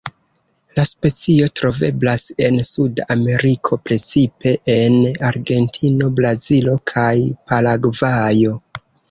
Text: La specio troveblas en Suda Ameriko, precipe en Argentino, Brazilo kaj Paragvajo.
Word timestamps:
La 0.77 0.83
specio 0.91 1.49
troveblas 1.59 2.23
en 2.47 2.57
Suda 2.69 3.05
Ameriko, 3.17 3.79
precipe 3.91 4.55
en 4.77 4.97
Argentino, 5.29 6.09
Brazilo 6.23 6.75
kaj 6.95 7.15
Paragvajo. 7.53 8.59